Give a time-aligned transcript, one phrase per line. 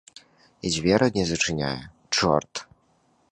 [0.67, 1.77] І дзверы не зачыняе,
[2.15, 2.53] чорт.